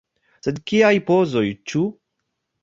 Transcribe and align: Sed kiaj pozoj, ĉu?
Sed 0.45 0.61
kiaj 0.71 0.89
pozoj, 1.09 1.45
ĉu? 1.73 1.85